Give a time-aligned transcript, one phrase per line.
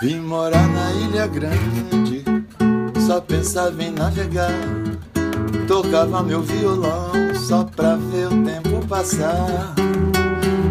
[0.00, 2.24] Vim morar na Ilha Grande,
[3.06, 4.50] só pensava em navegar.
[5.68, 9.74] Tocava meu violão só pra ver o tempo passar.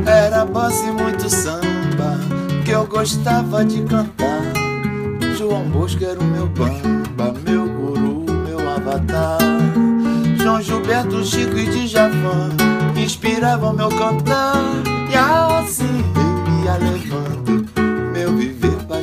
[0.03, 2.17] Era bossa e muito samba
[2.65, 4.41] que eu gostava de cantar.
[5.37, 9.37] João Bosco era o meu bamba, meu guru, meu avatar.
[10.41, 12.49] João Gilberto, Chico e Djavan
[12.97, 14.55] inspiravam meu cantar.
[15.07, 17.58] E assim eu ia levando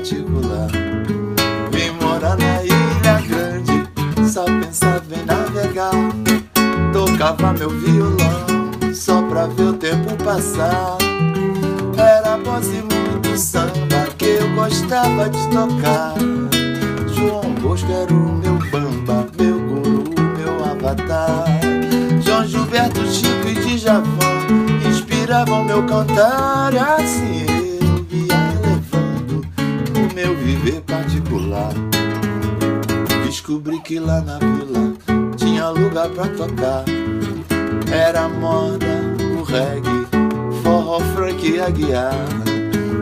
[0.06, 0.68] particular.
[1.72, 5.90] Vim morar na Ilha Grande, só pensava em navegar.
[6.92, 10.96] Tocava meu violão só pra ver o tempo passar.
[11.98, 16.14] Era voz e muito samba que eu gostava de tocar.
[17.14, 20.04] João Bosco era o meu bamba, meu guru,
[20.38, 21.46] meu avatar.
[22.24, 24.06] João Gilberto, Chico e Djavan
[24.88, 26.72] inspiravam meu cantar.
[26.76, 27.65] Assim
[33.56, 34.92] Descobri que lá na vila
[35.38, 36.84] tinha lugar pra tocar.
[37.90, 38.86] Era moda,
[39.40, 40.06] o reggae,
[40.62, 42.12] forró, funk e aguiar.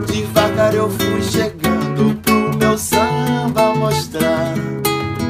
[0.07, 4.53] Devagar eu fui chegando pro meu samba mostrar.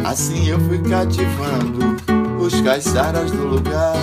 [0.04, 1.98] Assim eu fui cativando
[2.40, 3.96] os caiçaras do lugar.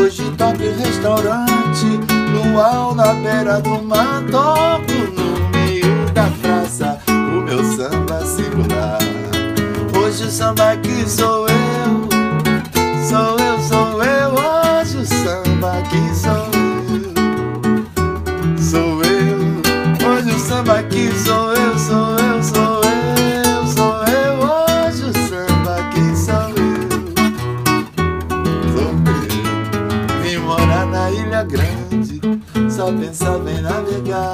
[0.00, 2.00] Hoje toco em restaurante,
[2.32, 4.22] luau na beira do mar.
[4.30, 9.03] Toco no meio da praça, o meu samba singular.
[10.14, 12.08] Hoje o samba aqui sou eu,
[13.08, 14.30] sou eu, sou eu.
[14.30, 16.46] Hoje o samba aqui sou
[16.94, 19.38] eu, sou eu.
[20.08, 24.38] Hoje o samba aqui sou eu, sou eu, sou eu, sou eu.
[24.38, 26.86] Hoje o samba aqui sou eu,
[28.72, 30.22] sou eu.
[30.22, 32.20] Vim morar na Ilha Grande,
[32.70, 34.30] só pensava em navegar.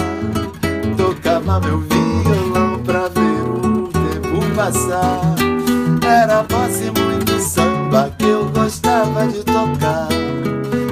[0.98, 5.39] Tocava meu violão pra ver o tempo passar.
[6.10, 10.08] Era voz e muito samba que eu gostava de tocar.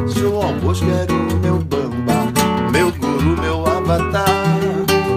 [0.06, 2.32] João Bosco era o meu bamba,
[2.70, 4.24] meu guru, meu avatar.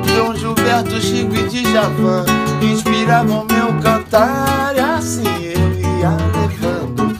[0.07, 2.25] João Gilberto, Chico e Djavan
[2.63, 4.73] inspiravam meu cantar.
[4.75, 7.15] E assim eu ia levando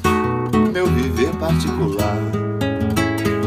[0.74, 2.18] meu viver particular.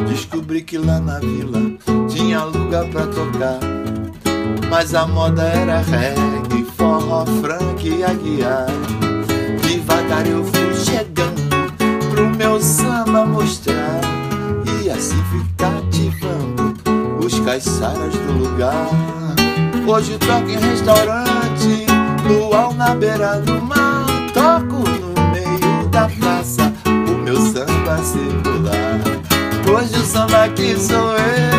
[0.08, 1.60] Descobri que lá na vila
[2.08, 3.58] tinha lugar pra tocar.
[4.70, 8.83] Mas a moda era reggae, forró, funk e aguiar.
[10.22, 11.42] Eu fui chegando
[12.10, 14.00] pro meu samba mostrar.
[14.82, 16.74] E assim fui cativando
[17.24, 18.88] os caiçaras do lugar.
[19.86, 21.86] Hoje toco em restaurante,
[22.28, 24.06] luau na beira do mar.
[24.32, 29.00] Toco no meio da praça, o meu samba circular.
[29.68, 31.53] Hoje o samba aqui sou eu,